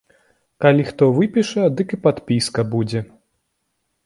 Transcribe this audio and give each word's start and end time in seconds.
Калі 0.63 0.85
хто 0.87 1.09
выпіша, 1.17 1.67
дык 1.83 1.93
і 1.99 2.01
падпіска 2.09 2.61
будзе. 2.73 2.99